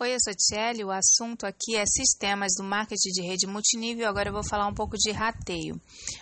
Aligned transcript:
Oi, 0.00 0.14
eu 0.14 0.18
sou 0.22 0.32
Tiele, 0.32 0.84
o 0.84 0.92
assunto 0.92 1.44
aqui 1.44 1.74
é 1.74 1.82
sistemas 1.84 2.52
do 2.56 2.62
marketing 2.62 3.10
de 3.10 3.20
rede 3.20 3.48
multinível. 3.48 4.08
Agora 4.08 4.28
eu 4.28 4.32
vou 4.32 4.44
falar 4.48 4.68
um 4.68 4.72
pouco 4.72 4.96
de 4.96 5.10
rateio. 5.10 5.74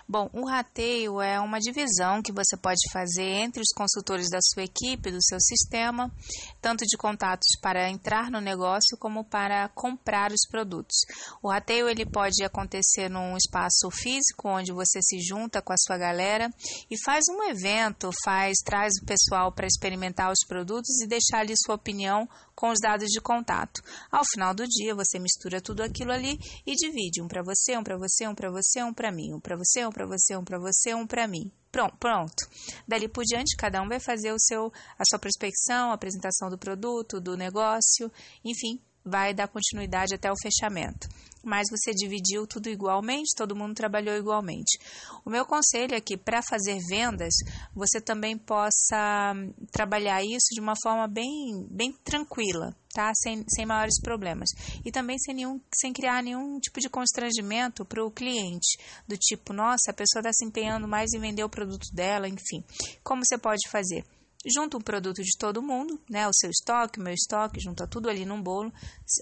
Bom, 0.08 0.30
o 0.32 0.48
rateio 0.48 1.20
é 1.20 1.38
uma 1.38 1.58
divisão 1.58 2.22
que 2.22 2.32
você 2.32 2.56
pode 2.56 2.80
fazer 2.90 3.22
entre 3.22 3.60
os 3.60 3.74
consultores 3.76 4.30
da 4.30 4.38
sua 4.40 4.62
equipe, 4.62 5.10
do 5.10 5.22
seu 5.22 5.38
sistema, 5.38 6.10
tanto 6.58 6.86
de 6.86 6.96
contatos 6.96 7.48
para 7.60 7.90
entrar 7.90 8.30
no 8.30 8.40
negócio 8.40 8.96
como 8.98 9.22
para 9.22 9.68
comprar 9.74 10.32
os 10.32 10.48
produtos. 10.50 10.96
O 11.42 11.50
rateio 11.50 11.86
ele 11.86 12.06
pode 12.06 12.42
acontecer 12.42 13.10
num 13.10 13.36
espaço 13.36 13.90
físico 13.90 14.48
onde 14.48 14.72
você 14.72 15.02
se 15.02 15.20
junta 15.20 15.60
com 15.60 15.74
a 15.74 15.78
sua 15.78 15.98
galera 15.98 16.48
e 16.90 16.96
faz 17.04 17.24
um 17.28 17.42
evento, 17.42 18.08
faz 18.24 18.54
traz 18.64 18.94
o 19.02 19.04
pessoal 19.04 19.52
para 19.52 19.66
experimentar 19.66 20.32
os 20.32 20.46
produtos 20.48 20.98
e 21.02 21.06
deixar 21.06 21.40
ali 21.40 21.52
sua 21.62 21.74
opinião 21.74 22.26
com 22.54 22.70
os 22.70 22.78
dados 22.80 23.08
de 23.08 23.20
contato. 23.20 23.65
Ao 24.10 24.22
final 24.32 24.54
do 24.54 24.66
dia, 24.66 24.94
você 24.94 25.18
mistura 25.18 25.60
tudo 25.60 25.82
aquilo 25.82 26.12
ali 26.12 26.38
e 26.66 26.74
divide 26.74 27.22
um 27.22 27.28
para 27.28 27.42
você, 27.42 27.76
um 27.76 27.82
para 27.82 27.96
você, 27.96 28.26
um 28.26 28.34
para 28.34 28.50
você, 28.50 28.82
um 28.82 28.92
para 28.92 29.12
mim, 29.12 29.34
um 29.34 29.40
para 29.40 29.56
você, 29.56 29.86
um 29.86 29.90
para 29.90 30.06
você, 30.06 30.36
um 30.36 30.44
para 30.44 30.58
você, 30.58 30.94
um 30.94 31.06
para 31.06 31.26
mim. 31.26 31.50
Pronto, 31.70 31.96
pronto. 31.98 32.48
Dali 32.88 33.08
por 33.08 33.22
diante, 33.24 33.56
cada 33.56 33.82
um 33.82 33.88
vai 33.88 34.00
fazer 34.00 34.32
o 34.32 34.38
seu 34.38 34.72
a 34.98 35.04
sua 35.08 35.18
prospecção, 35.18 35.90
a 35.90 35.94
apresentação 35.94 36.48
do 36.48 36.56
produto, 36.56 37.20
do 37.20 37.36
negócio, 37.36 38.10
enfim, 38.44 38.80
vai 39.06 39.32
dar 39.32 39.46
continuidade 39.46 40.14
até 40.14 40.30
o 40.30 40.36
fechamento. 40.42 41.08
Mas 41.44 41.68
você 41.70 41.92
dividiu 41.92 42.44
tudo 42.44 42.68
igualmente, 42.68 43.36
todo 43.36 43.54
mundo 43.54 43.72
trabalhou 43.72 44.16
igualmente. 44.16 44.80
O 45.24 45.30
meu 45.30 45.46
conselho 45.46 45.94
é 45.94 46.00
que 46.00 46.16
para 46.16 46.42
fazer 46.42 46.80
vendas, 46.88 47.34
você 47.72 48.00
também 48.00 48.36
possa 48.36 49.32
trabalhar 49.70 50.24
isso 50.24 50.48
de 50.52 50.60
uma 50.60 50.74
forma 50.82 51.06
bem, 51.06 51.68
bem 51.70 51.92
tranquila, 52.02 52.74
tá? 52.96 53.12
Sem, 53.14 53.44
sem 53.54 53.66
maiores 53.66 54.00
problemas. 54.00 54.48
E 54.82 54.90
também 54.90 55.18
sem, 55.18 55.34
nenhum, 55.34 55.60
sem 55.74 55.92
criar 55.92 56.22
nenhum 56.22 56.58
tipo 56.58 56.80
de 56.80 56.88
constrangimento 56.88 57.84
para 57.84 58.02
o 58.02 58.10
cliente, 58.10 58.78
do 59.06 59.18
tipo, 59.18 59.52
nossa, 59.52 59.90
a 59.90 59.94
pessoa 59.94 60.20
está 60.20 60.32
se 60.32 60.46
empenhando 60.46 60.88
mais 60.88 61.12
em 61.12 61.20
vender 61.20 61.44
o 61.44 61.50
produto 61.50 61.86
dela, 61.92 62.26
enfim. 62.26 62.64
Como 63.04 63.22
você 63.22 63.36
pode 63.36 63.68
fazer? 63.68 64.02
junta 64.48 64.76
um 64.76 64.80
produto 64.80 65.24
de 65.24 65.36
todo 65.36 65.60
mundo, 65.60 66.00
né, 66.08 66.28
o 66.28 66.32
seu 66.32 66.48
estoque, 66.48 67.00
o 67.00 67.02
meu 67.02 67.12
estoque, 67.12 67.58
junta 67.58 67.84
tudo 67.84 68.08
ali 68.08 68.24
num 68.24 68.40
bolo. 68.40 68.72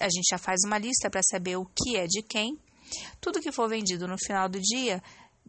A 0.03 0.05
gente 0.05 0.29
já 0.29 0.37
faz 0.37 0.61
uma 0.67 0.77
lista 0.77 1.09
para 1.09 1.23
saber 1.23 1.57
o 1.57 1.65
que 1.65 1.97
é 1.97 2.07
de 2.07 2.21
quem. 2.21 2.59
Tudo 3.23 3.41
que 3.41 3.51
for 3.51 3.67
vendido 3.67 4.07
no 4.07 4.19
final 4.19 4.51
do 4.51 4.61
dia 4.61 5.03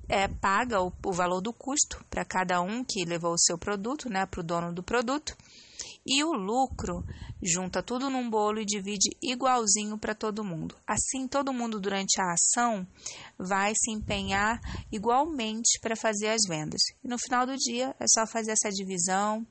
é, 0.07 0.27
paga 0.27 0.81
o, 0.81 0.91
o 1.05 1.11
valor 1.11 1.41
do 1.41 1.53
custo 1.53 2.03
para 2.09 2.25
cada 2.25 2.61
um 2.61 2.83
que 2.83 3.05
levou 3.05 3.33
o 3.33 3.39
seu 3.39 3.57
produto, 3.57 4.09
né, 4.09 4.25
para 4.25 4.39
o 4.39 4.43
dono 4.43 4.73
do 4.73 4.83
produto. 4.83 5.35
E 6.05 6.23
o 6.23 6.33
lucro 6.33 7.03
junta 7.41 7.81
tudo 7.81 8.09
num 8.09 8.29
bolo 8.29 8.59
e 8.59 8.65
divide 8.65 9.09
igualzinho 9.21 9.97
para 9.97 10.13
todo 10.13 10.43
mundo. 10.43 10.75
Assim, 10.85 11.27
todo 11.27 11.53
mundo 11.53 11.79
durante 11.79 12.21
a 12.21 12.33
ação 12.33 12.85
vai 13.37 13.73
se 13.75 13.91
empenhar 13.91 14.59
igualmente 14.91 15.79
para 15.81 15.95
fazer 15.95 16.29
as 16.29 16.41
vendas. 16.47 16.81
E 17.03 17.07
no 17.07 17.17
final 17.17 17.45
do 17.45 17.57
dia 17.57 17.95
é 17.99 18.05
só 18.07 18.27
fazer 18.27 18.51
essa 18.51 18.69
divisão, 18.69 19.45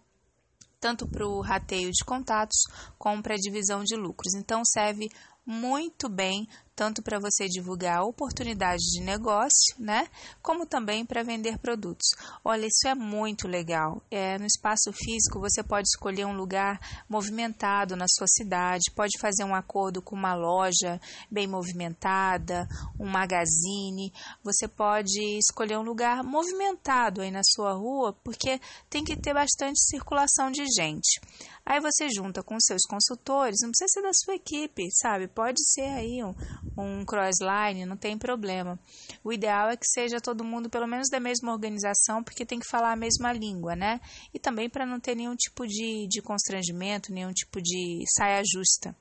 tanto 0.81 1.09
para 1.09 1.27
o 1.27 1.41
rateio 1.41 1.91
de 1.91 2.05
contatos 2.05 2.59
como 2.99 3.23
para 3.23 3.35
a 3.35 3.39
divisão 3.39 3.83
de 3.83 3.97
lucros. 3.97 4.35
Então, 4.35 4.63
serve 4.65 5.11
muito 5.47 6.09
bem 6.09 6.47
tanto 6.77 7.03
para 7.03 7.21
você 7.21 7.47
divulgar 7.47 8.03
oportunidades 8.03 8.85
de 8.87 9.01
negócio, 9.01 9.75
né, 9.79 10.09
como 10.43 10.67
também 10.67 11.07
para 11.07 11.23
vender 11.23 11.59
produtos. 11.59 12.09
Olha, 12.45 12.67
isso 12.67 12.89
é 12.89 12.95
muito 12.95 13.47
legal. 13.47 14.03
É, 14.11 14.39
no 14.39 14.47
espaço 14.47 14.93
físico 14.93 15.41
você 15.41 15.63
pode 15.63 15.87
escolher 15.89 16.25
um 16.25 16.37
lugar 16.37 16.79
movimentado 17.09 17.97
na 17.97 18.07
sua 18.09 18.27
cidade, 18.27 18.91
pode 18.95 19.19
fazer 19.21 19.45
um 19.45 19.55
acordo 19.55 20.03
com 20.03 20.17
uma 20.17 20.35
loja 20.35 21.01
bem 21.31 21.47
movimentada, 21.47 22.67
um 22.99 23.09
magazine. 23.09 24.13
Você 24.43 24.67
pode 24.67 25.21
escolher 25.39 25.79
um 25.79 25.83
lugar 25.83 26.23
movimentado 26.25 27.21
aí 27.21 27.31
na 27.31 27.43
sua 27.45 27.73
rua, 27.73 28.13
porque 28.25 28.61
tem 28.91 29.05
que 29.05 29.17
ter 29.17 29.35
bastante 29.35 29.81
circulação 29.81 30.51
de 30.51 30.65
gente. 30.77 31.21
Aí 31.67 31.81
você 31.81 32.09
junta 32.11 32.43
com 32.43 32.61
seus 32.61 32.83
consultores, 32.83 33.57
não 33.63 33.71
precisa 33.71 33.89
ser 33.89 34.03
da 34.03 34.13
sua 34.13 34.35
equipe, 34.35 34.83
sabe? 35.01 35.29
Pode 35.35 35.59
ser 35.73 35.89
aí 35.89 36.23
um, 36.23 36.35
um 36.77 37.05
crossline, 37.05 37.87
não 37.87 37.97
tem 37.97 38.17
problema. 38.17 38.79
O 39.23 39.33
ideal 39.33 39.69
é 39.71 39.77
que 39.77 39.87
seja 39.87 40.21
todo 40.21 40.45
mundo 40.45 40.71
pelo 40.71 40.87
menos 40.87 41.09
da 41.11 41.19
mesma 41.19 41.53
organização, 41.53 42.23
porque 42.23 42.47
tem 42.47 42.59
que 42.59 42.69
falar 42.69 42.93
a 42.93 42.97
mesma 42.97 43.33
língua, 43.33 43.75
né? 43.75 44.01
E 44.33 44.39
também 44.39 44.69
para 44.69 44.87
não 44.87 45.01
ter 45.01 45.15
nenhum 45.15 45.35
tipo 45.35 45.67
de, 45.67 46.07
de 46.09 46.23
constrangimento, 46.23 47.13
nenhum 47.13 47.33
tipo 47.33 47.61
de 47.61 48.05
saia 48.17 48.43
justa. 48.45 48.95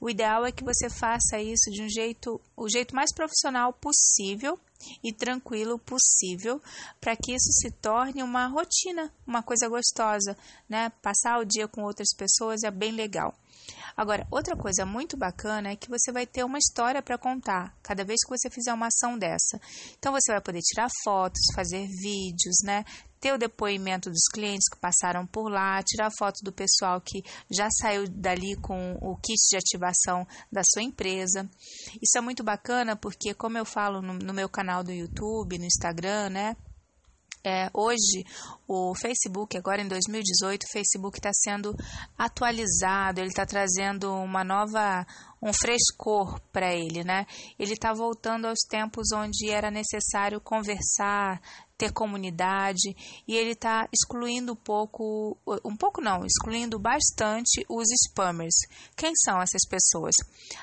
O 0.00 0.10
ideal 0.10 0.44
é 0.44 0.50
que 0.50 0.64
você 0.64 0.90
faça 0.90 1.40
isso 1.40 1.70
de 1.70 1.80
um 1.80 1.88
jeito, 1.88 2.40
o 2.56 2.68
jeito 2.68 2.94
mais 2.94 3.14
profissional 3.14 3.72
possível 3.72 4.58
e 5.02 5.12
tranquilo 5.12 5.78
possível, 5.78 6.60
para 7.00 7.16
que 7.16 7.32
isso 7.32 7.50
se 7.52 7.70
torne 7.70 8.22
uma 8.22 8.46
rotina, 8.46 9.12
uma 9.26 9.42
coisa 9.42 9.68
gostosa, 9.68 10.36
né? 10.68 10.90
Passar 11.02 11.38
o 11.38 11.44
dia 11.44 11.68
com 11.68 11.82
outras 11.82 12.08
pessoas 12.16 12.62
é 12.62 12.70
bem 12.70 12.92
legal. 12.92 13.34
Agora, 13.96 14.26
outra 14.30 14.56
coisa 14.56 14.86
muito 14.86 15.16
bacana 15.16 15.70
é 15.70 15.76
que 15.76 15.90
você 15.90 16.10
vai 16.10 16.26
ter 16.26 16.44
uma 16.44 16.58
história 16.58 17.02
para 17.02 17.18
contar 17.18 17.76
cada 17.82 18.04
vez 18.04 18.20
que 18.24 18.30
você 18.30 18.48
fizer 18.50 18.72
uma 18.72 18.86
ação 18.86 19.18
dessa. 19.18 19.60
Então 19.98 20.12
você 20.12 20.32
vai 20.32 20.40
poder 20.40 20.60
tirar 20.60 20.88
fotos, 21.04 21.42
fazer 21.54 21.86
vídeos, 21.86 22.56
né? 22.64 22.84
ter 23.22 23.32
o 23.32 23.38
depoimento 23.38 24.10
dos 24.10 24.26
clientes 24.32 24.68
que 24.68 24.80
passaram 24.80 25.24
por 25.24 25.48
lá, 25.48 25.80
tirar 25.84 26.10
foto 26.18 26.42
do 26.42 26.50
pessoal 26.50 27.00
que 27.00 27.22
já 27.48 27.68
saiu 27.70 28.08
dali 28.08 28.56
com 28.56 28.98
o 29.00 29.16
kit 29.16 29.38
de 29.48 29.56
ativação 29.56 30.26
da 30.50 30.62
sua 30.64 30.82
empresa. 30.82 31.48
Isso 32.02 32.18
é 32.18 32.20
muito 32.20 32.42
bacana 32.42 32.96
porque, 32.96 33.32
como 33.32 33.56
eu 33.56 33.64
falo 33.64 34.02
no, 34.02 34.14
no 34.14 34.34
meu 34.34 34.48
canal 34.48 34.71
do 34.80 34.92
YouTube, 34.92 35.58
no 35.58 35.64
Instagram, 35.64 36.30
né? 36.30 36.56
É, 37.44 37.68
hoje, 37.74 38.24
o 38.68 38.94
Facebook, 38.94 39.56
agora 39.58 39.82
em 39.82 39.88
2018, 39.88 40.62
o 40.62 40.72
Facebook 40.72 41.18
está 41.18 41.30
sendo 41.32 41.74
atualizado, 42.16 43.20
ele 43.20 43.30
está 43.30 43.44
trazendo 43.44 44.14
uma 44.14 44.44
nova, 44.44 45.04
um 45.42 45.52
frescor 45.52 46.40
para 46.52 46.72
ele, 46.72 47.02
né? 47.02 47.26
Ele 47.58 47.72
está 47.72 47.92
voltando 47.92 48.46
aos 48.46 48.60
tempos 48.60 49.08
onde 49.12 49.50
era 49.50 49.72
necessário 49.72 50.40
conversar, 50.40 51.40
ter 51.82 51.92
comunidade 51.92 52.94
e 53.26 53.34
ele 53.34 53.52
está 53.52 53.88
excluindo 53.92 54.52
um 54.52 54.56
pouco, 54.56 55.36
um 55.64 55.76
pouco 55.76 56.00
não, 56.00 56.24
excluindo 56.24 56.78
bastante 56.78 57.66
os 57.68 57.88
spammers. 58.06 58.54
Quem 58.96 59.12
são 59.16 59.42
essas 59.42 59.66
pessoas? 59.68 60.14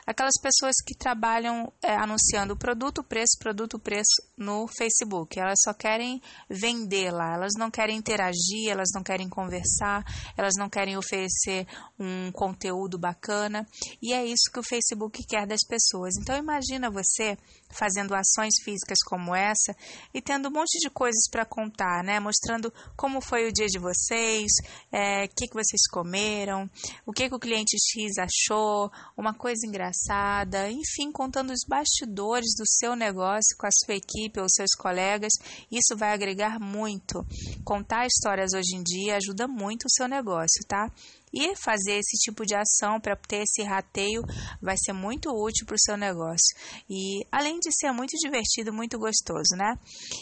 Aquelas 0.07 0.39
pessoas 0.41 0.75
que 0.85 0.95
trabalham 0.95 1.73
é, 1.81 1.93
anunciando 1.93 2.55
produto, 2.55 3.03
preço, 3.03 3.37
produto, 3.37 3.77
preço 3.77 4.23
no 4.37 4.65
Facebook. 4.77 5.37
Elas 5.37 5.59
só 5.61 5.73
querem 5.73 6.21
vender 6.49 7.11
lá, 7.11 7.33
elas 7.33 7.51
não 7.57 7.69
querem 7.69 7.97
interagir, 7.97 8.69
elas 8.69 8.89
não 8.95 9.03
querem 9.03 9.27
conversar, 9.27 10.05
elas 10.37 10.53
não 10.57 10.69
querem 10.69 10.95
oferecer 10.95 11.67
um 11.99 12.31
conteúdo 12.31 12.97
bacana 12.97 13.67
e 14.01 14.13
é 14.13 14.25
isso 14.25 14.49
que 14.53 14.59
o 14.59 14.63
Facebook 14.63 15.21
quer 15.27 15.45
das 15.45 15.65
pessoas. 15.67 16.13
Então 16.17 16.37
imagina 16.37 16.89
você 16.89 17.37
fazendo 17.69 18.13
ações 18.13 18.53
físicas 18.63 18.97
como 19.05 19.35
essa 19.35 19.75
e 20.13 20.21
tendo 20.21 20.49
um 20.49 20.51
monte 20.51 20.79
de 20.79 20.89
coisas 20.89 21.29
para 21.29 21.45
contar, 21.45 22.03
né? 22.03 22.19
Mostrando 22.19 22.73
como 22.95 23.21
foi 23.21 23.47
o 23.47 23.53
dia 23.53 23.67
de 23.67 23.79
vocês, 23.79 24.51
o 24.91 24.95
é, 24.95 25.27
que, 25.27 25.47
que 25.47 25.53
vocês 25.53 25.87
comeram, 25.91 26.69
o 27.05 27.11
que, 27.11 27.29
que 27.29 27.35
o 27.35 27.39
cliente 27.39 27.77
X 27.77 28.17
achou, 28.17 28.91
uma 29.15 29.33
coisa 29.33 29.65
engraçada, 29.65 30.69
enfim, 30.69 31.11
contando 31.11 31.51
os 31.51 31.65
bastidores 31.67 32.49
do 32.57 32.65
seu 32.65 32.95
negócio 32.95 33.55
com 33.57 33.67
a 33.67 33.71
sua 33.71 33.95
equipe 33.95 34.39
ou 34.39 34.49
seus 34.49 34.71
colegas. 34.77 35.33
Isso 35.71 35.95
vai 35.97 36.13
agregar 36.13 36.59
muito. 36.59 37.25
Contar 37.63 38.07
histórias 38.07 38.53
hoje 38.53 38.75
em 38.75 38.83
dia 38.83 39.17
ajuda 39.17 39.47
muito 39.47 39.85
o 39.85 39.89
seu 39.89 40.07
negócio, 40.07 40.65
tá? 40.67 40.91
E 41.33 41.55
fazer 41.55 41.99
esse 41.99 42.17
tipo 42.17 42.45
de 42.45 42.55
ação 42.55 42.99
para 42.99 43.15
ter 43.15 43.43
esse 43.43 43.63
rateio 43.63 44.21
vai 44.61 44.75
ser 44.77 44.93
muito 44.93 45.29
útil 45.29 45.65
para 45.65 45.75
o 45.75 45.79
seu 45.79 45.95
negócio. 45.95 46.55
E 46.89 47.25
além 47.31 47.59
de 47.59 47.71
ser 47.71 47.91
muito 47.91 48.17
divertido, 48.17 48.73
muito 48.73 48.97
gostoso, 48.97 49.55
né? 49.55 49.77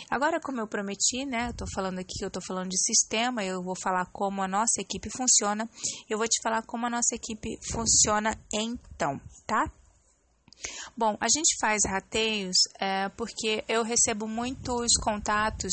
Agora, 0.09 0.39
como 0.39 0.59
eu 0.59 0.67
prometi, 0.67 1.25
né? 1.25 1.47
Eu 1.47 1.51
estou 1.51 1.67
falando 1.73 1.99
aqui, 1.99 2.21
eu 2.21 2.27
estou 2.27 2.41
falando 2.45 2.69
de 2.69 2.77
sistema, 2.77 3.43
eu 3.43 3.63
vou 3.63 3.75
falar 3.81 4.05
como 4.11 4.41
a 4.41 4.47
nossa 4.47 4.81
equipe 4.81 5.09
funciona. 5.09 5.69
Eu 6.09 6.17
vou 6.17 6.27
te 6.27 6.41
falar 6.41 6.63
como 6.63 6.85
a 6.85 6.89
nossa 6.89 7.15
equipe 7.15 7.57
funciona 7.71 8.37
então, 8.53 9.19
tá? 9.45 9.71
Bom, 10.95 11.15
a 11.19 11.27
gente 11.27 11.55
faz 11.59 11.81
rateios 11.85 12.55
é, 12.79 13.09
porque 13.09 13.63
eu 13.67 13.83
recebo 13.83 14.27
muitos 14.27 14.87
contatos 15.03 15.71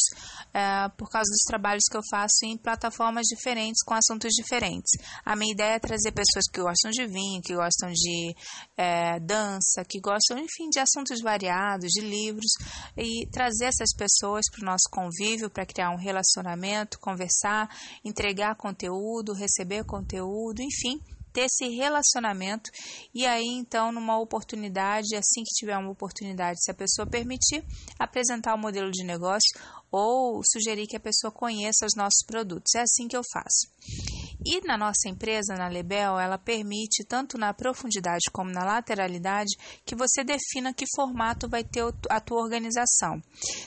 é, 0.53 0.89
por 0.97 1.09
causa 1.09 1.31
dos 1.31 1.43
trabalhos 1.47 1.85
que 1.91 1.97
eu 1.97 2.03
faço 2.11 2.45
em 2.45 2.59
plataformas 2.59 3.27
diferentes 3.27 3.83
com 3.85 3.95
assuntos 3.95 4.31
diferentes. 4.33 4.91
A 5.25 5.35
minha 5.35 5.53
ideia 5.53 5.77
é 5.77 5.79
trazer 5.79 6.13
pessoas 6.13 6.45
que 6.53 6.61
gostam 6.61 6.91
de 6.91 7.07
vinho, 7.07 7.41
que 7.43 7.55
gostam 7.55 7.91
de 7.91 8.35
é, 8.77 9.19
dança, 9.21 9.85
que 9.89 9.99
gostam, 10.01 10.39
enfim, 10.39 10.69
de 10.71 10.79
assuntos 10.79 11.21
variados, 11.23 11.89
de 11.91 12.03
livros, 12.03 12.53
e 12.97 13.27
trazer 13.31 13.67
essas 13.67 13.95
pessoas 13.97 14.45
para 14.51 14.63
o 14.63 14.67
nosso 14.67 14.89
convívio, 14.91 15.49
para 15.49 15.65
criar 15.65 15.91
um 15.91 15.99
relacionamento, 15.99 16.99
conversar, 17.01 17.69
entregar 18.05 18.57
conteúdo, 18.57 19.33
receber 19.33 19.85
conteúdo, 19.85 20.61
enfim 20.61 21.01
ter 21.35 21.47
esse 21.47 21.69
relacionamento 21.69 22.71
e 23.13 23.27
aí 23.27 23.49
então 23.49 23.91
numa 23.91 24.19
oportunidade, 24.19 25.17
assim 25.17 25.43
que 25.43 25.53
tiver 25.57 25.77
uma 25.77 25.91
oportunidade, 25.91 26.63
se 26.63 26.71
a 26.71 26.75
pessoa 26.75 27.07
permitir, 27.07 27.65
apresentar 27.99 28.55
o 28.55 28.59
modelo 28.59 28.91
de 28.91 29.05
negócio 29.05 29.59
ou 29.91 30.41
sugerir 30.45 30.87
que 30.87 30.97
a 30.97 31.01
pessoa 31.01 31.33
conheça 31.33 31.85
os 31.85 31.95
nossos 31.97 32.25
produtos. 32.27 32.75
É 32.77 32.81
assim 32.81 33.09
que 33.09 33.17
eu 33.17 33.23
faço. 33.33 34.24
E 34.47 34.61
na 34.67 34.77
nossa 34.77 35.09
empresa, 35.09 35.55
na 35.55 35.69
Lebel, 35.69 36.19
ela 36.19 36.37
permite, 36.37 37.05
tanto 37.09 37.39
na 37.39 37.55
profundidade 37.55 38.31
como 38.31 38.51
na 38.51 38.63
lateralidade, 38.63 39.57
que 39.87 39.95
você 39.95 40.23
defina 40.23 40.75
que 40.75 40.85
formato 40.95 41.49
vai 41.49 41.65
ter 41.65 41.83
a 42.11 42.21
tua 42.21 42.43
organização. 42.43 43.23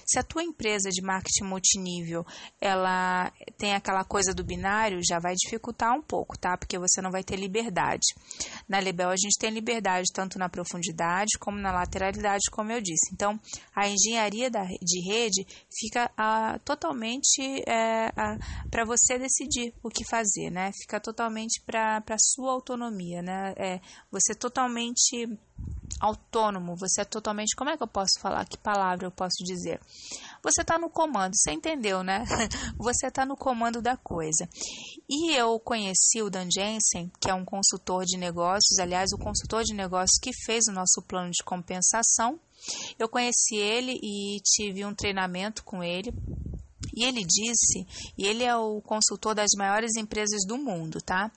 Se 0.06 0.20
a 0.20 0.24
tua 0.24 0.44
empresa 0.44 0.90
de 0.90 1.02
marketing 1.02 1.46
multinível 1.46 2.24
ela 2.62 3.32
tem 3.58 3.74
aquela 3.74 4.04
coisa 4.04 4.34
do 4.34 4.44
binário, 4.44 5.02
já 5.04 5.20
vai 5.20 5.34
dificultar 5.34 5.94
um 5.96 6.02
pouco, 6.02 6.38
tá? 6.38 6.56
Porque 6.56 6.78
você 6.78 7.02
não 7.02 7.12
vai 7.12 7.24
ter 7.24 7.38
liberdade. 7.38 8.06
Na 8.70 8.80
Lebel, 8.80 9.10
a 9.10 9.16
gente 9.16 9.38
tem 9.40 9.50
liberdade 9.50 10.06
tanto 10.14 10.38
na 10.38 10.48
profundidade 10.48 11.38
como 11.40 11.58
na 11.58 11.72
lateralidade, 11.72 12.52
como 12.52 12.72
eu 12.72 12.82
disse. 12.82 13.10
Então, 13.14 13.40
a 13.76 13.88
engenharia 13.88 14.50
da, 14.52 14.64
de 14.64 15.12
rede 15.12 15.46
fica 15.72 16.12
a, 16.16 16.60
totalmente 16.60 17.64
é, 17.68 18.12
para 18.70 18.86
você 18.86 19.18
decidir 19.18 19.74
o 19.84 19.90
que 19.90 20.06
fazer, 20.06 20.52
né? 20.52 20.67
Fica 20.72 21.00
totalmente 21.00 21.62
para 21.66 21.98
a 21.98 22.18
sua 22.20 22.52
autonomia, 22.52 23.22
né? 23.22 23.54
É, 23.58 23.82
você 24.12 24.34
totalmente 24.34 25.28
autônomo, 26.00 26.76
você 26.76 27.02
é 27.02 27.06
totalmente. 27.06 27.56
Como 27.56 27.70
é 27.70 27.78
que 27.78 27.84
eu 27.84 27.88
posso 27.88 28.20
falar? 28.20 28.46
Que 28.46 28.58
palavra 28.58 29.08
eu 29.08 29.12
posso 29.12 29.44
dizer? 29.44 29.80
Você 30.44 30.62
está 30.62 30.78
no 30.78 30.90
comando, 30.90 31.34
você 31.36 31.52
entendeu, 31.52 32.04
né? 32.04 32.24
Você 32.78 33.08
está 33.08 33.26
no 33.26 33.36
comando 33.36 33.82
da 33.82 33.98
coisa. 33.98 34.48
E 35.10 35.34
eu 35.34 35.60
conheci 35.60 36.22
o 36.22 36.30
Dan 36.30 36.48
Jensen, 36.50 37.12
que 37.20 37.30
é 37.30 37.34
um 37.34 37.44
consultor 37.44 38.06
de 38.06 38.18
negócios, 38.18 38.78
aliás, 38.80 39.12
o 39.12 39.18
consultor 39.18 39.64
de 39.64 39.74
negócios 39.74 40.20
que 40.22 40.32
fez 40.46 40.66
o 40.70 40.72
nosso 40.74 41.02
plano 41.08 41.32
de 41.32 41.44
compensação. 41.44 42.40
Eu 42.98 43.10
conheci 43.10 43.56
ele 43.56 44.00
e 44.02 44.40
tive 44.44 44.86
um 44.86 44.94
treinamento 44.94 45.64
com 45.64 45.84
ele 45.84 46.14
e 46.98 47.04
ele 47.04 47.24
disse, 47.24 47.86
e 48.18 48.26
ele 48.26 48.44
é 48.44 48.56
o 48.58 48.82
consultor 48.82 49.36
das 49.36 49.52
maiores 49.56 49.96
empresas 49.96 50.42
do 50.48 50.58
mundo, 50.58 51.00
tá? 51.00 51.32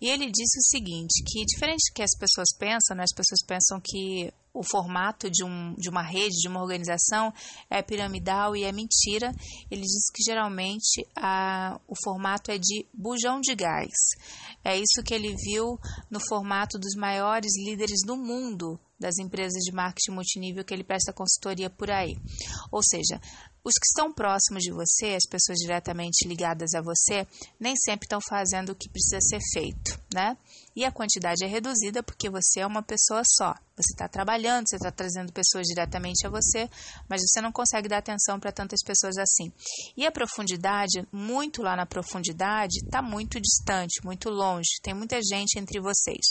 E 0.00 0.08
ele 0.08 0.26
disse 0.26 0.58
o 0.58 0.68
seguinte, 0.68 1.22
que 1.24 1.44
diferente 1.44 1.92
do 1.92 1.94
que 1.94 2.02
as 2.02 2.10
pessoas 2.18 2.48
pensam, 2.58 2.96
né? 2.96 3.04
as 3.04 3.14
pessoas 3.14 3.38
pensam 3.46 3.80
que 3.80 4.32
o 4.52 4.64
formato 4.64 5.30
de, 5.30 5.44
um, 5.44 5.74
de 5.74 5.88
uma 5.88 6.02
rede, 6.02 6.40
de 6.40 6.48
uma 6.48 6.60
organização 6.60 7.32
é 7.70 7.82
piramidal 7.82 8.56
e 8.56 8.64
é 8.64 8.72
mentira. 8.72 9.32
Ele 9.70 9.82
disse 9.82 10.10
que 10.12 10.24
geralmente 10.24 11.06
a, 11.14 11.78
o 11.86 11.94
formato 12.02 12.50
é 12.50 12.58
de 12.58 12.84
bujão 12.92 13.40
de 13.40 13.54
gás. 13.54 13.92
É 14.64 14.74
isso 14.76 15.04
que 15.04 15.14
ele 15.14 15.36
viu 15.36 15.78
no 16.10 16.18
formato 16.18 16.78
dos 16.78 16.96
maiores 16.96 17.52
líderes 17.64 18.00
do 18.04 18.16
mundo 18.16 18.80
das 18.98 19.18
empresas 19.18 19.62
de 19.62 19.72
marketing 19.72 20.12
multinível 20.12 20.64
que 20.64 20.72
ele 20.72 20.82
presta 20.82 21.12
consultoria 21.12 21.68
por 21.68 21.90
aí. 21.90 22.16
Ou 22.72 22.82
seja, 22.82 23.20
os 23.66 23.74
que 23.74 23.86
estão 23.88 24.12
próximos 24.12 24.62
de 24.62 24.70
você, 24.70 25.16
as 25.16 25.26
pessoas 25.28 25.58
diretamente 25.58 26.28
ligadas 26.28 26.72
a 26.72 26.80
você, 26.80 27.26
nem 27.58 27.74
sempre 27.74 28.06
estão 28.06 28.20
fazendo 28.20 28.70
o 28.70 28.76
que 28.76 28.88
precisa 28.88 29.20
ser 29.20 29.40
feito, 29.52 29.98
né? 30.14 30.36
E 30.74 30.84
a 30.84 30.92
quantidade 30.92 31.44
é 31.44 31.46
reduzida 31.48 32.02
porque 32.02 32.28
você 32.28 32.60
é 32.60 32.66
uma 32.66 32.82
pessoa 32.82 33.22
só. 33.24 33.54
Você 33.76 33.92
está 33.92 34.08
trabalhando, 34.08 34.66
você 34.66 34.76
está 34.76 34.90
trazendo 34.90 35.32
pessoas 35.32 35.66
diretamente 35.66 36.26
a 36.26 36.30
você, 36.30 36.68
mas 37.08 37.20
você 37.20 37.42
não 37.42 37.52
consegue 37.52 37.88
dar 37.88 37.98
atenção 37.98 38.40
para 38.40 38.50
tantas 38.50 38.80
pessoas 38.82 39.18
assim. 39.18 39.52
E 39.94 40.06
a 40.06 40.10
profundidade, 40.10 41.06
muito 41.12 41.62
lá 41.62 41.76
na 41.76 41.84
profundidade, 41.84 42.78
está 42.82 43.02
muito 43.02 43.38
distante, 43.38 44.02
muito 44.02 44.30
longe, 44.30 44.80
tem 44.82 44.94
muita 44.94 45.20
gente 45.22 45.58
entre 45.58 45.78
vocês. 45.78 46.24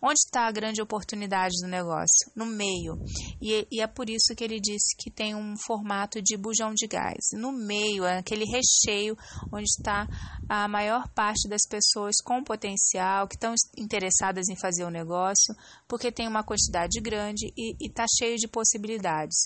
Onde 0.00 0.20
está 0.24 0.46
a 0.46 0.52
grande 0.52 0.80
oportunidade 0.80 1.54
do 1.60 1.66
negócio? 1.66 2.30
No 2.36 2.46
meio. 2.46 3.02
E, 3.42 3.66
e, 3.70 3.80
é 3.80 3.86
por 3.88 4.08
isso 4.08 4.34
que 4.36 4.44
ele 4.44 4.60
disse 4.60 4.94
que 4.96 5.10
tem 5.10 5.34
um 5.34 5.56
formato 5.66 6.22
de 6.22 6.36
bujão 6.36 6.72
de 6.72 6.86
gás. 6.86 7.30
No 7.32 7.50
meio, 7.50 8.04
é 8.04 8.18
aquele 8.18 8.44
recheio 8.44 9.16
onde 9.52 9.64
está 9.64 10.06
a 10.48 10.68
maior 10.68 11.08
parte 11.08 11.48
das 11.48 11.62
pessoas 11.68 12.14
com 12.22 12.44
potencial, 12.44 13.05
que 13.28 13.36
estão 13.36 13.54
interessadas 13.76 14.48
em 14.48 14.56
fazer 14.56 14.84
o 14.84 14.90
negócio, 14.90 15.54
porque 15.86 16.12
tem 16.12 16.26
uma 16.26 16.44
quantidade 16.44 17.00
grande 17.00 17.52
e 17.56 17.74
está 17.80 18.04
cheio 18.18 18.36
de 18.36 18.48
possibilidades. 18.48 19.36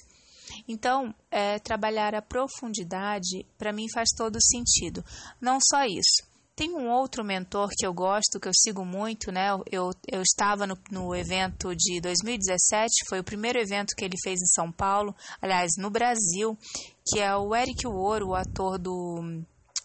Então, 0.67 1.15
é, 1.31 1.59
trabalhar 1.59 2.15
a 2.15 2.23
profundidade, 2.23 3.47
para 3.57 3.73
mim, 3.73 3.87
faz 3.93 4.09
todo 4.17 4.43
sentido. 4.43 5.05
Não 5.41 5.59
só 5.61 5.85
isso. 5.85 6.29
Tem 6.57 6.75
um 6.75 6.91
outro 6.91 7.25
mentor 7.25 7.71
que 7.77 7.87
eu 7.87 7.95
gosto, 7.95 8.39
que 8.39 8.47
eu 8.47 8.53
sigo 8.55 8.85
muito, 8.85 9.33
né? 9.33 9.49
Eu, 9.71 9.91
eu 10.07 10.21
estava 10.21 10.67
no, 10.67 10.77
no 10.91 11.15
evento 11.15 11.75
de 11.75 12.01
2017, 12.03 12.91
foi 13.09 13.21
o 13.21 13.25
primeiro 13.25 13.59
evento 13.59 13.95
que 13.97 14.05
ele 14.05 14.17
fez 14.23 14.41
em 14.43 14.47
São 14.47 14.71
Paulo, 14.71 15.15
aliás, 15.41 15.71
no 15.79 15.89
Brasil, 15.89 16.59
que 17.07 17.19
é 17.19 17.35
o 17.35 17.55
Eric 17.55 17.87
Woro, 17.87 18.29
o 18.29 18.35
ator 18.35 18.79
do, 18.79 19.43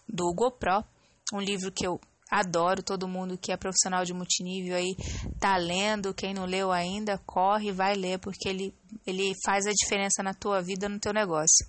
do 0.09 0.33
GoPro, 0.33 0.83
um 1.33 1.39
livro 1.39 1.71
que 1.71 1.87
eu 1.87 1.99
adoro 2.29 2.81
todo 2.81 3.07
mundo 3.07 3.37
que 3.37 3.51
é 3.51 3.57
profissional 3.57 4.03
de 4.03 4.13
multinível 4.13 4.75
aí 4.75 4.95
tá 5.39 5.57
lendo, 5.57 6.13
quem 6.13 6.33
não 6.33 6.45
leu 6.45 6.71
ainda, 6.71 7.17
corre, 7.25 7.71
vai 7.71 7.95
ler 7.95 8.19
porque 8.19 8.49
ele 8.49 8.73
ele 9.05 9.33
faz 9.43 9.67
a 9.67 9.71
diferença 9.71 10.23
na 10.23 10.33
tua 10.33 10.61
vida, 10.61 10.89
no 10.89 10.99
teu 10.99 11.13
negócio. 11.13 11.65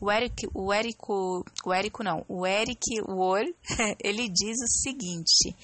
O 0.00 0.10
Eric, 0.10 0.48
o 0.52 0.72
Érico, 0.72 1.44
o 1.64 1.72
Érico 1.72 2.02
não, 2.02 2.24
o 2.28 2.46
Eric 2.46 2.80
Ward, 3.06 3.54
ele 4.02 4.28
diz 4.28 4.56
o 4.58 4.80
seguinte, 4.82 5.54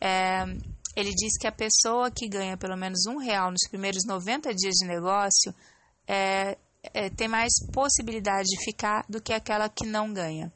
é, 0.00 0.44
ele 0.96 1.14
diz 1.14 1.38
que 1.38 1.46
a 1.46 1.52
pessoa 1.52 2.10
que 2.10 2.28
ganha 2.28 2.56
pelo 2.56 2.76
menos 2.76 3.06
um 3.06 3.16
real 3.16 3.50
nos 3.50 3.68
primeiros 3.68 4.04
90 4.06 4.54
dias 4.54 4.74
de 4.74 4.86
negócio 4.86 5.54
é, 6.06 6.58
é, 6.92 7.08
tem 7.10 7.28
mais 7.28 7.52
possibilidade 7.72 8.48
de 8.48 8.64
ficar 8.64 9.04
do 9.08 9.20
que 9.20 9.32
aquela 9.32 9.68
que 9.68 9.86
não 9.86 10.12
ganha. 10.12 10.52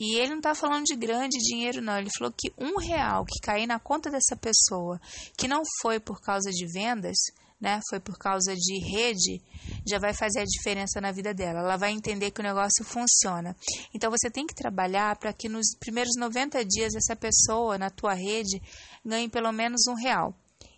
E 0.00 0.16
ele 0.16 0.30
não 0.30 0.38
está 0.38 0.54
falando 0.54 0.84
de 0.84 0.94
grande 0.94 1.38
dinheiro, 1.38 1.82
não. 1.82 1.98
Ele 1.98 2.10
falou 2.16 2.32
que 2.32 2.52
um 2.56 2.78
real 2.78 3.24
que 3.24 3.40
cair 3.40 3.66
na 3.66 3.80
conta 3.80 4.10
dessa 4.10 4.36
pessoa, 4.36 5.00
que 5.36 5.48
não 5.48 5.62
foi 5.80 5.98
por 5.98 6.20
causa 6.20 6.50
de 6.50 6.66
vendas, 6.72 7.16
né, 7.60 7.80
foi 7.90 7.98
por 7.98 8.16
causa 8.16 8.54
de 8.54 8.78
rede, 8.78 9.42
já 9.84 9.98
vai 9.98 10.14
fazer 10.14 10.40
a 10.40 10.44
diferença 10.44 11.00
na 11.00 11.10
vida 11.10 11.34
dela. 11.34 11.58
Ela 11.60 11.76
vai 11.76 11.90
entender 11.90 12.30
que 12.30 12.40
o 12.40 12.44
negócio 12.44 12.84
funciona. 12.84 13.56
Então 13.92 14.10
você 14.10 14.30
tem 14.30 14.46
que 14.46 14.54
trabalhar 14.54 15.16
para 15.16 15.32
que 15.32 15.48
nos 15.48 15.74
primeiros 15.78 16.14
90 16.16 16.64
dias 16.64 16.94
essa 16.94 17.16
pessoa 17.16 17.76
na 17.76 17.90
tua 17.90 18.14
rede 18.14 18.62
ganhe 19.04 19.28
pelo 19.28 19.50
menos 19.52 19.86
um 19.88 19.94
real. 19.94 20.34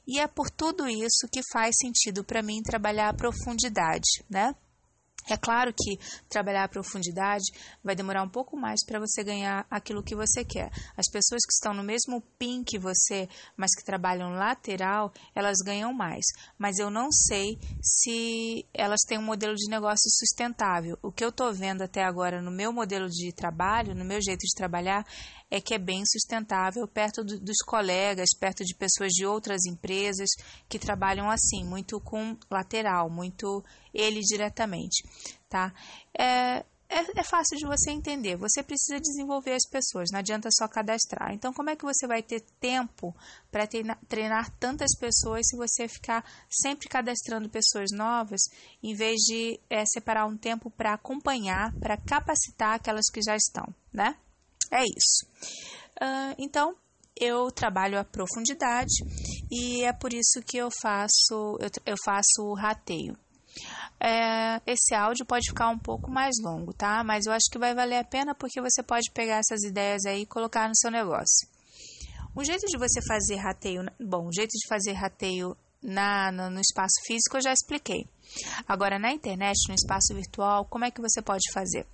E 0.06 0.18
é 0.18 0.26
por 0.26 0.50
tudo 0.50 0.88
isso 0.88 1.28
que 1.30 1.40
faz 1.52 1.76
sentido 1.78 2.24
para 2.24 2.42
mim 2.42 2.62
trabalhar 2.62 3.10
a 3.10 3.14
profundidade, 3.14 4.24
né? 4.28 4.54
É 5.28 5.36
claro 5.36 5.72
que 5.72 5.98
trabalhar 6.28 6.64
a 6.64 6.68
profundidade 6.68 7.44
vai 7.84 7.94
demorar 7.94 8.22
um 8.22 8.28
pouco 8.28 8.56
mais 8.56 8.84
para 8.84 8.98
você 8.98 9.22
ganhar 9.22 9.66
aquilo 9.70 10.02
que 10.02 10.14
você 10.14 10.44
quer. 10.44 10.70
As 10.96 11.06
pessoas 11.10 11.42
que 11.46 11.52
estão 11.52 11.74
no 11.74 11.82
mesmo 11.82 12.20
PIN 12.38 12.64
que 12.64 12.78
você, 12.78 13.28
mas 13.56 13.74
que 13.76 13.84
trabalham 13.84 14.30
lateral, 14.30 15.12
elas 15.34 15.58
ganham 15.64 15.92
mais. 15.92 16.24
Mas 16.58 16.78
eu 16.78 16.90
não 16.90 17.10
sei 17.12 17.58
se 17.82 18.66
elas 18.74 19.00
têm 19.06 19.18
um 19.18 19.24
modelo 19.24 19.54
de 19.54 19.70
negócio 19.70 20.10
sustentável. 20.10 20.98
O 21.02 21.12
que 21.12 21.24
eu 21.24 21.28
estou 21.28 21.52
vendo 21.52 21.82
até 21.82 22.02
agora 22.02 22.42
no 22.42 22.50
meu 22.50 22.72
modelo 22.72 23.08
de 23.08 23.32
trabalho, 23.32 23.94
no 23.94 24.04
meu 24.04 24.20
jeito 24.20 24.40
de 24.40 24.54
trabalhar, 24.56 25.04
é 25.50 25.60
que 25.60 25.74
é 25.74 25.78
bem 25.78 26.04
sustentável 26.06 26.86
perto 26.86 27.24
do, 27.24 27.38
dos 27.40 27.58
colegas, 27.66 28.28
perto 28.38 28.64
de 28.64 28.74
pessoas 28.74 29.10
de 29.12 29.26
outras 29.26 29.64
empresas 29.66 30.28
que 30.68 30.78
trabalham 30.78 31.30
assim, 31.30 31.64
muito 31.64 32.00
com 32.00 32.36
lateral, 32.50 33.10
muito 33.10 33.64
ele 33.92 34.20
diretamente, 34.20 35.02
tá? 35.48 35.72
É, 36.16 36.64
é, 36.92 37.20
é, 37.20 37.22
fácil 37.22 37.56
de 37.56 37.64
você 37.66 37.92
entender. 37.92 38.36
Você 38.36 38.64
precisa 38.64 38.98
desenvolver 38.98 39.52
as 39.52 39.64
pessoas, 39.68 40.08
não 40.10 40.18
adianta 40.18 40.48
só 40.52 40.66
cadastrar. 40.66 41.32
Então, 41.32 41.52
como 41.52 41.70
é 41.70 41.76
que 41.76 41.84
você 41.84 42.04
vai 42.04 42.20
ter 42.20 42.40
tempo 42.60 43.14
para 43.50 43.64
treinar, 43.64 43.98
treinar, 44.08 44.50
tantas 44.58 44.96
pessoas 44.98 45.46
se 45.46 45.56
você 45.56 45.86
ficar 45.86 46.24
sempre 46.48 46.88
cadastrando 46.88 47.48
pessoas 47.48 47.90
novas, 47.92 48.40
em 48.82 48.92
vez 48.92 49.20
de 49.20 49.60
é, 49.70 49.84
separar 49.86 50.26
um 50.26 50.36
tempo 50.36 50.68
para 50.68 50.94
acompanhar, 50.94 51.72
para 51.78 51.96
capacitar 51.96 52.74
aquelas 52.74 53.08
que 53.12 53.22
já 53.22 53.36
estão, 53.36 53.72
né? 53.92 54.16
É 54.70 54.82
isso. 54.82 55.26
Uh, 56.00 56.34
então, 56.38 56.74
eu 57.20 57.50
trabalho 57.50 57.98
a 57.98 58.04
profundidade 58.04 58.94
e 59.50 59.84
é 59.84 59.92
por 59.92 60.12
isso 60.12 60.40
que 60.46 60.56
eu 60.56 60.70
faço, 60.80 61.58
eu, 61.60 61.70
eu 61.84 61.96
faço 62.04 62.42
o 62.42 62.54
rateio. 62.54 63.16
É, 63.98 64.60
esse 64.66 64.94
áudio 64.94 65.26
pode 65.26 65.48
ficar 65.48 65.68
um 65.68 65.78
pouco 65.78 66.10
mais 66.10 66.34
longo, 66.42 66.72
tá? 66.72 67.04
Mas 67.04 67.26
eu 67.26 67.32
acho 67.32 67.50
que 67.50 67.58
vai 67.58 67.74
valer 67.74 67.98
a 67.98 68.04
pena 68.04 68.34
porque 68.34 68.60
você 68.60 68.82
pode 68.82 69.10
pegar 69.12 69.38
essas 69.38 69.62
ideias 69.62 70.06
aí 70.06 70.22
e 70.22 70.26
colocar 70.26 70.68
no 70.68 70.76
seu 70.76 70.90
negócio. 70.90 71.46
O 72.34 72.44
jeito 72.44 72.64
de 72.66 72.78
você 72.78 73.00
fazer 73.06 73.36
rateio, 73.36 73.82
bom, 74.00 74.28
o 74.28 74.32
jeito 74.32 74.52
de 74.52 74.66
fazer 74.68 74.92
rateio 74.92 75.54
na, 75.82 76.30
no, 76.32 76.48
no 76.48 76.60
espaço 76.60 76.94
físico 77.04 77.36
eu 77.36 77.42
já 77.42 77.52
expliquei. 77.52 78.06
Agora, 78.66 78.98
na 78.98 79.12
internet, 79.12 79.68
no 79.68 79.74
espaço 79.74 80.14
virtual, 80.14 80.64
como 80.64 80.84
é 80.84 80.90
que 80.90 81.00
você 81.00 81.20
pode 81.20 81.50
fazer? 81.52 81.86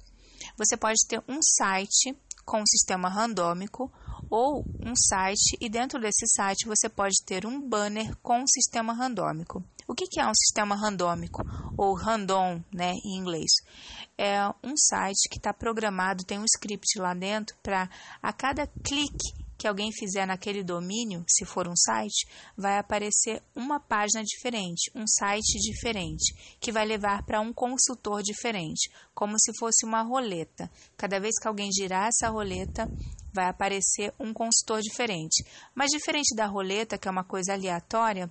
Você 0.57 0.77
pode 0.77 0.99
ter 1.09 1.21
um 1.27 1.41
site 1.43 2.15
com 2.47 2.61
um 2.61 2.67
sistema 2.67 3.09
randômico 3.09 3.93
ou 4.31 4.65
um 4.81 4.95
site 4.97 5.59
e 5.61 5.69
dentro 5.69 6.01
desse 6.01 6.27
site 6.29 6.67
você 6.67 6.89
pode 6.89 7.17
ter 7.27 7.45
um 7.45 7.61
banner 7.61 8.17
com 8.23 8.41
um 8.41 8.47
sistema 8.47 8.95
randômico. 8.95 9.63
O 9.89 9.95
que, 9.95 10.19
é 10.19 10.27
um 10.27 10.35
sistema 10.35 10.75
randômico 10.75 11.43
ou 11.77 11.95
random, 11.95 12.63
né, 12.73 12.93
em 13.05 13.19
inglês? 13.19 13.51
É 14.19 14.49
um 14.65 14.77
site 14.77 15.29
que 15.31 15.39
está 15.39 15.53
programado, 15.53 16.25
tem 16.25 16.39
um 16.39 16.45
script 16.45 16.99
lá 16.99 17.15
dentro 17.15 17.57
para 17.63 17.89
a 18.23 18.33
cada 18.33 18.67
clique 18.67 19.46
que 19.59 19.67
alguém 19.67 19.91
fizer 19.93 20.27
naquele 20.27 20.63
domínio, 20.63 21.25
se 21.29 21.45
for 21.45 21.67
um 21.69 21.77
site, 21.77 22.27
vai 22.57 22.79
aparecer 22.79 23.43
uma 23.55 23.81
página 23.81 24.23
diferente, 24.23 24.91
um 24.95 25.07
site 25.07 25.59
diferente, 25.61 26.35
que 26.61 26.73
vai 26.73 26.85
levar 26.85 27.23
para 27.25 27.41
um 27.41 27.53
consultor 27.53 28.23
diferente, 28.23 28.91
como 29.15 29.39
se 29.39 29.53
fosse 29.59 29.85
uma 29.85 30.03
roleta. 30.03 30.71
Cada 30.97 31.19
vez 31.19 31.39
que 31.41 31.49
alguém 31.49 31.71
girar 31.73 32.09
essa 32.09 32.31
roleta, 32.31 32.91
vai 33.33 33.49
aparecer 33.49 34.15
um 34.19 34.33
consultor 34.33 34.81
diferente. 34.81 35.45
Mas 35.75 35.91
diferente 35.91 36.35
da 36.35 36.47
roleta, 36.47 36.97
que 36.97 37.07
é 37.07 37.11
uma 37.11 37.25
coisa 37.25 37.53
aleatória, 37.53 38.31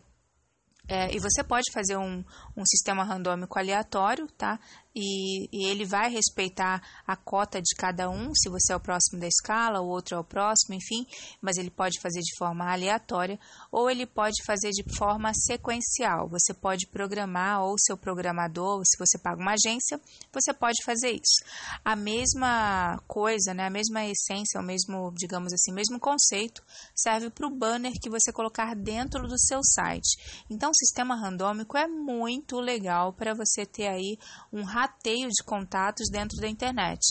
é, 0.88 1.16
e 1.16 1.20
você 1.20 1.44
pode 1.44 1.72
fazer 1.72 1.98
um, 1.98 2.24
um 2.56 2.66
sistema 2.66 3.04
randômico 3.04 3.58
aleatório, 3.58 4.28
tá? 4.38 4.60
E, 4.96 5.50
e, 5.52 5.70
ele 5.70 5.84
vai 5.84 6.10
respeitar 6.10 6.82
a 7.06 7.18
cota 7.18 7.62
de 7.62 7.76
cada 7.76 8.10
um, 8.10 8.34
se 8.34 8.50
você 8.50 8.72
é 8.72 8.76
o 8.76 8.80
próximo 8.80 9.20
da 9.20 9.28
escala, 9.28 9.82
o 9.82 9.88
outro 9.88 10.16
é 10.16 10.20
o 10.20 10.24
próximo, 10.24 10.74
enfim, 10.74 11.06
mas 11.42 11.58
ele 11.58 11.70
pode 11.70 12.00
fazer 12.00 12.22
de 12.22 12.34
forma 12.38 12.72
aleatória 12.72 13.38
ou 13.72 13.90
ele 13.90 14.06
pode 14.06 14.42
fazer 14.46 14.72
de 14.72 14.84
forma 14.98 15.34
sequencial. 15.34 16.30
Você 16.30 16.54
pode 16.54 16.88
programar, 16.88 17.62
ou 17.64 17.76
seu 17.78 17.98
programador, 17.98 18.82
se 18.86 18.98
você 18.98 19.18
paga 19.18 19.42
uma 19.42 19.54
agência, 19.54 20.00
você 20.32 20.54
pode 20.54 20.82
fazer 20.86 21.12
isso. 21.12 21.44
A 21.84 21.96
mesma 21.96 22.98
coisa, 23.06 23.54
né, 23.54 23.66
a 23.66 23.70
mesma 23.70 24.06
essência, 24.06 24.60
o 24.60 24.64
mesmo, 24.64 25.12
digamos 25.16 25.52
assim, 25.52 25.74
mesmo 25.74 26.00
conceito, 26.00 26.64
serve 26.96 27.30
para 27.30 27.48
o 27.48 27.54
banner 27.54 27.92
que 28.02 28.10
você 28.10 28.32
colocar 28.32 28.74
dentro 28.76 29.28
do 29.28 29.38
seu 29.38 29.60
site. 29.62 30.46
Então, 30.50 30.70
o 30.70 30.76
sistema 30.76 31.16
randômico 31.16 31.78
é 31.78 31.88
muito 31.88 32.60
legal 32.60 33.12
para 33.12 33.34
você 33.34 33.66
ter 33.66 33.88
aí 33.88 34.18
um 34.54 34.64
rateio 34.86 35.28
de 35.30 35.44
contatos 35.44 36.08
dentro 36.12 36.38
da 36.38 36.48
internet. 36.48 37.02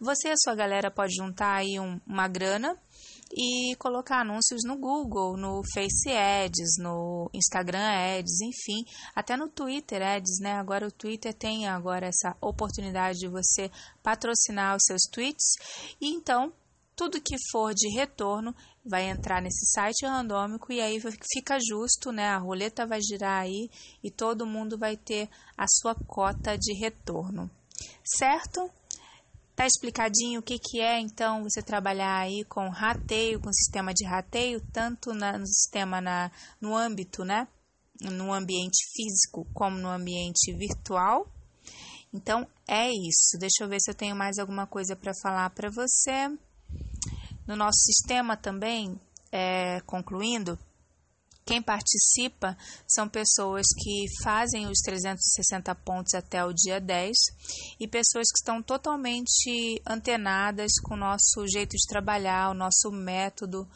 Você 0.00 0.28
e 0.28 0.32
a 0.32 0.36
sua 0.36 0.54
galera 0.54 0.90
pode 0.90 1.14
juntar 1.14 1.56
aí 1.56 1.78
um, 1.80 2.00
uma 2.06 2.28
grana 2.28 2.76
e 3.32 3.74
colocar 3.76 4.20
anúncios 4.20 4.60
no 4.64 4.76
Google, 4.76 5.36
no 5.36 5.60
Face 5.74 6.10
Ads, 6.10 6.78
no 6.78 7.28
Instagram 7.34 8.18
Ads, 8.18 8.40
enfim, 8.40 8.84
até 9.14 9.36
no 9.36 9.48
Twitter 9.48 10.00
Ads, 10.00 10.38
né? 10.40 10.52
Agora 10.52 10.86
o 10.86 10.92
Twitter 10.92 11.34
tem 11.34 11.66
agora 11.66 12.06
essa 12.06 12.36
oportunidade 12.40 13.18
de 13.18 13.28
você 13.28 13.70
patrocinar 14.02 14.76
os 14.76 14.84
seus 14.84 15.02
tweets. 15.10 15.56
E 16.00 16.14
então, 16.14 16.52
tudo 16.94 17.20
que 17.20 17.36
for 17.50 17.74
de 17.74 17.88
retorno 17.96 18.54
vai 18.84 19.08
entrar 19.08 19.40
nesse 19.40 19.64
site 19.72 20.04
randômico 20.04 20.72
e 20.72 20.80
aí 20.80 21.00
fica 21.32 21.58
justo, 21.58 22.12
né? 22.12 22.28
A 22.28 22.38
roleta 22.38 22.86
vai 22.86 23.00
girar 23.00 23.42
aí 23.42 23.70
e 24.02 24.10
todo 24.10 24.46
mundo 24.46 24.76
vai 24.76 24.96
ter 24.96 25.28
a 25.56 25.64
sua 25.66 25.94
cota 25.94 26.56
de 26.58 26.74
retorno. 26.74 27.50
Certo? 28.04 28.70
Tá 29.56 29.66
explicadinho 29.66 30.40
o 30.40 30.42
que, 30.42 30.58
que 30.58 30.80
é 30.80 30.98
então 30.98 31.44
você 31.44 31.62
trabalhar 31.62 32.18
aí 32.18 32.44
com 32.44 32.68
rateio, 32.68 33.40
com 33.40 33.52
sistema 33.52 33.94
de 33.94 34.04
rateio, 34.04 34.60
tanto 34.72 35.14
na, 35.14 35.38
no 35.38 35.46
sistema 35.46 36.00
na, 36.00 36.30
no 36.60 36.76
âmbito, 36.76 37.24
né? 37.24 37.48
No 38.00 38.32
ambiente 38.32 38.84
físico 38.92 39.46
como 39.54 39.78
no 39.78 39.88
ambiente 39.88 40.52
virtual. 40.52 41.26
Então 42.12 42.46
é 42.66 42.90
isso. 42.90 43.38
Deixa 43.38 43.62
eu 43.62 43.68
ver 43.68 43.80
se 43.80 43.90
eu 43.90 43.94
tenho 43.94 44.16
mais 44.16 44.38
alguma 44.38 44.66
coisa 44.66 44.94
para 44.96 45.12
falar 45.22 45.48
para 45.50 45.70
você. 45.70 46.28
No 47.46 47.56
nosso 47.56 47.78
sistema 47.80 48.36
também, 48.36 48.98
é, 49.30 49.80
concluindo, 49.82 50.58
quem 51.44 51.60
participa 51.60 52.56
são 52.88 53.06
pessoas 53.06 53.66
que 53.76 54.06
fazem 54.22 54.66
os 54.66 54.78
360 54.78 55.74
pontos 55.74 56.14
até 56.14 56.42
o 56.42 56.54
dia 56.54 56.80
10 56.80 57.12
e 57.78 57.86
pessoas 57.86 58.28
que 58.32 58.38
estão 58.38 58.62
totalmente 58.62 59.82
antenadas 59.86 60.72
com 60.82 60.94
o 60.94 60.98
nosso 60.98 61.46
jeito 61.46 61.76
de 61.76 61.86
trabalhar, 61.86 62.50
o 62.50 62.54
nosso 62.54 62.90
método, 62.90 63.68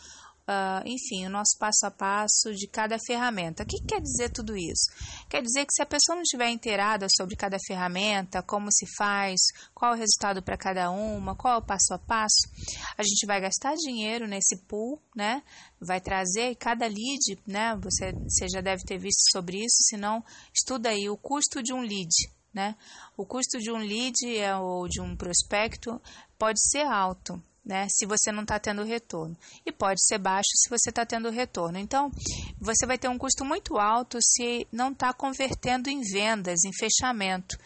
uh, 0.48 0.82
enfim, 0.86 1.26
o 1.26 1.30
nosso 1.30 1.56
passo 1.58 1.86
a 1.86 1.90
passo 1.90 2.54
de 2.54 2.66
cada 2.66 2.98
ferramenta. 2.98 3.62
O 3.62 3.66
que 3.66 3.84
quer 3.86 4.00
dizer 4.00 4.30
tudo 4.30 4.56
isso? 4.56 4.90
Quer 5.28 5.42
dizer 5.42 5.66
que 5.66 5.74
se 5.74 5.82
a 5.82 5.86
pessoa 5.86 6.16
não 6.16 6.22
estiver 6.22 6.48
inteirada 6.48 7.06
sobre 7.16 7.36
cada 7.36 7.58
ferramenta, 7.66 8.42
como 8.42 8.72
se 8.72 8.86
faz, 8.96 9.40
qual 9.74 9.92
é 9.92 9.96
o 9.96 9.98
resultado 9.98 10.42
para 10.42 10.56
cada 10.56 10.90
uma, 10.90 11.36
qual 11.36 11.54
é 11.54 11.58
o 11.58 11.62
passo 11.62 11.92
a 11.92 11.98
passo, 11.98 12.48
a 12.96 13.02
gente 13.02 13.26
vai 13.26 13.40
gastar 13.40 13.74
dinheiro 13.74 14.26
nesse 14.26 14.56
pool, 14.66 15.00
né? 15.14 15.42
Vai 15.80 16.00
trazer 16.00 16.56
cada 16.56 16.86
lead, 16.86 17.38
né? 17.46 17.76
Você, 17.82 18.12
você 18.12 18.48
já 18.48 18.60
deve 18.60 18.82
ter 18.84 18.98
visto 18.98 19.30
sobre 19.30 19.58
isso, 19.58 19.76
se 19.82 19.96
não, 19.96 20.24
estuda 20.54 20.88
aí 20.88 21.08
o 21.08 21.16
custo 21.16 21.62
de 21.62 21.74
um 21.74 21.80
lead, 21.80 22.10
né? 22.52 22.74
O 23.16 23.26
custo 23.26 23.58
de 23.58 23.70
um 23.70 23.76
lead 23.76 24.16
é, 24.36 24.56
ou 24.56 24.88
de 24.88 25.00
um 25.00 25.14
prospecto 25.14 26.00
pode 26.38 26.60
ser 26.70 26.86
alto, 26.86 27.42
né? 27.68 27.86
Se 27.90 28.06
você 28.06 28.32
não 28.32 28.42
está 28.42 28.58
tendo 28.58 28.82
retorno. 28.82 29.36
E 29.64 29.70
pode 29.70 30.02
ser 30.02 30.16
baixo 30.16 30.48
se 30.54 30.70
você 30.70 30.88
está 30.88 31.04
tendo 31.04 31.28
retorno. 31.30 31.78
Então, 31.78 32.10
você 32.58 32.86
vai 32.86 32.96
ter 32.96 33.08
um 33.08 33.18
custo 33.18 33.44
muito 33.44 33.76
alto 33.76 34.18
se 34.22 34.66
não 34.72 34.90
está 34.90 35.12
convertendo 35.12 35.90
em 35.90 36.00
vendas, 36.00 36.64
em 36.64 36.72
fechamento. 36.72 37.58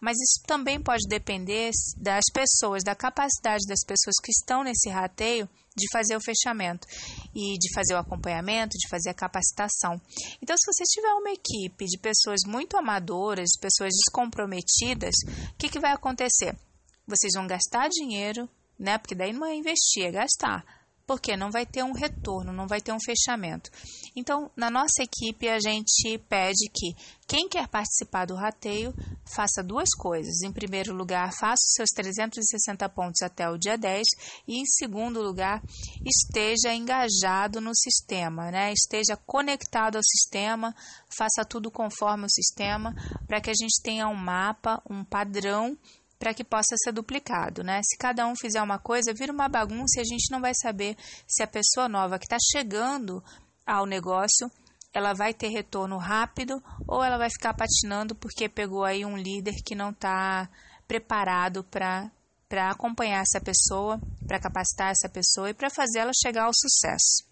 Mas 0.00 0.16
isso 0.16 0.42
também 0.46 0.80
pode 0.80 1.06
depender 1.06 1.70
das 1.98 2.24
pessoas, 2.32 2.82
da 2.82 2.94
capacidade 2.94 3.66
das 3.68 3.84
pessoas 3.84 4.16
que 4.24 4.32
estão 4.32 4.64
nesse 4.64 4.88
rateio 4.88 5.46
de 5.76 5.86
fazer 5.92 6.16
o 6.16 6.20
fechamento 6.20 6.86
e 7.34 7.56
de 7.58 7.72
fazer 7.74 7.94
o 7.94 7.98
acompanhamento, 7.98 8.76
de 8.76 8.88
fazer 8.88 9.10
a 9.10 9.14
capacitação. 9.14 10.00
Então, 10.42 10.56
se 10.56 10.72
você 10.72 10.84
tiver 10.84 11.12
uma 11.12 11.30
equipe 11.30 11.84
de 11.84 11.98
pessoas 11.98 12.40
muito 12.46 12.76
amadoras, 12.76 13.50
pessoas 13.60 13.90
descomprometidas, 13.94 15.14
o 15.52 15.56
que, 15.56 15.68
que 15.68 15.78
vai 15.78 15.92
acontecer? 15.92 16.58
Vocês 17.06 17.32
vão 17.34 17.46
gastar 17.46 17.88
dinheiro 17.88 18.48
né? 18.80 18.96
Porque 18.96 19.14
daí 19.14 19.32
não 19.32 19.46
é 19.46 19.54
investir, 19.54 20.06
é 20.06 20.10
gastar. 20.10 20.64
Porque 21.06 21.36
não 21.36 21.50
vai 21.50 21.66
ter 21.66 21.82
um 21.82 21.92
retorno, 21.92 22.52
não 22.52 22.68
vai 22.68 22.80
ter 22.80 22.92
um 22.92 23.00
fechamento. 23.04 23.68
Então, 24.14 24.48
na 24.56 24.70
nossa 24.70 25.02
equipe, 25.02 25.48
a 25.48 25.58
gente 25.58 26.18
pede 26.28 26.70
que 26.72 26.94
quem 27.26 27.48
quer 27.48 27.66
participar 27.68 28.26
do 28.26 28.36
rateio 28.36 28.94
faça 29.34 29.60
duas 29.62 29.88
coisas. 29.96 30.40
Em 30.42 30.52
primeiro 30.52 30.94
lugar, 30.94 31.32
faça 31.32 31.62
os 31.66 31.74
seus 31.74 31.90
360 31.90 32.88
pontos 32.90 33.22
até 33.22 33.50
o 33.50 33.58
dia 33.58 33.76
10 33.76 34.06
e, 34.46 34.60
em 34.60 34.64
segundo 34.64 35.20
lugar, 35.20 35.60
esteja 36.04 36.72
engajado 36.72 37.60
no 37.60 37.74
sistema, 37.74 38.50
né? 38.52 38.72
esteja 38.72 39.16
conectado 39.26 39.96
ao 39.96 40.02
sistema, 40.04 40.74
faça 41.08 41.44
tudo 41.44 41.72
conforme 41.72 42.26
o 42.26 42.30
sistema, 42.30 42.94
para 43.26 43.40
que 43.40 43.50
a 43.50 43.54
gente 43.54 43.82
tenha 43.82 44.06
um 44.06 44.14
mapa, 44.14 44.80
um 44.88 45.04
padrão 45.04 45.76
para 46.20 46.34
que 46.34 46.44
possa 46.44 46.76
ser 46.76 46.92
duplicado, 46.92 47.64
né? 47.64 47.80
Se 47.82 47.96
cada 47.96 48.26
um 48.26 48.36
fizer 48.36 48.60
uma 48.60 48.78
coisa, 48.78 49.14
vira 49.14 49.32
uma 49.32 49.48
bagunça 49.48 49.98
e 49.98 50.00
a 50.02 50.04
gente 50.04 50.30
não 50.30 50.38
vai 50.38 50.52
saber 50.54 50.94
se 51.26 51.42
a 51.42 51.46
pessoa 51.46 51.88
nova 51.88 52.18
que 52.18 52.26
está 52.26 52.36
chegando 52.52 53.24
ao 53.66 53.86
negócio 53.86 54.50
ela 54.92 55.14
vai 55.14 55.32
ter 55.32 55.48
retorno 55.48 55.96
rápido 55.96 56.62
ou 56.86 57.02
ela 57.02 57.16
vai 57.16 57.30
ficar 57.30 57.54
patinando 57.54 58.14
porque 58.14 58.50
pegou 58.50 58.84
aí 58.84 59.02
um 59.04 59.16
líder 59.16 59.54
que 59.64 59.74
não 59.74 59.90
está 59.90 60.48
preparado 60.86 61.64
para 61.64 62.10
para 62.48 62.68
acompanhar 62.68 63.22
essa 63.22 63.40
pessoa, 63.40 64.00
para 64.26 64.40
capacitar 64.40 64.90
essa 64.90 65.08
pessoa 65.08 65.50
e 65.50 65.54
para 65.54 65.70
fazer 65.70 66.00
ela 66.00 66.10
chegar 66.20 66.46
ao 66.46 66.52
sucesso. 66.52 67.24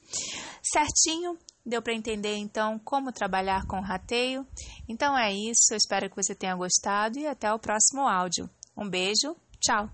Certinho? 0.62 1.36
Deu 1.66 1.82
para 1.82 1.92
entender 1.92 2.36
então 2.36 2.78
como 2.78 3.10
trabalhar 3.10 3.66
com 3.66 3.80
rateio? 3.80 4.46
Então 4.88 5.18
é 5.18 5.32
isso, 5.32 5.72
eu 5.72 5.76
espero 5.76 6.08
que 6.08 6.14
você 6.14 6.36
tenha 6.36 6.54
gostado 6.54 7.18
e 7.18 7.26
até 7.26 7.52
o 7.52 7.58
próximo 7.58 8.06
áudio. 8.06 8.48
Um 8.78 8.88
beijo, 8.88 9.34
tchau! 9.60 9.90